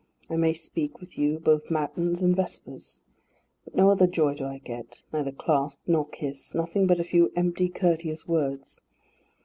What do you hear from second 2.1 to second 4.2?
and vespers. But no other